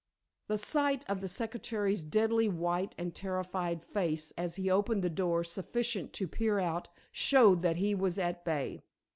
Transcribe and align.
The 0.47 0.57
sight 0.57 1.07
of 1.07 1.21
the 1.21 1.27
secretary's 1.27 2.01
deadly 2.01 2.49
white 2.49 2.95
and 2.97 3.13
terrified 3.13 3.83
face 3.85 4.33
as 4.35 4.55
he 4.55 4.67
opened 4.67 5.03
the 5.03 5.11
door 5.11 5.43
sufficient 5.43 6.11
to 6.13 6.27
peer 6.27 6.57
out 6.57 6.87
showed 7.11 7.61
that 7.61 7.77
he 7.77 7.93
was 7.93 8.17
at 8.17 8.43
bay. 8.43 8.81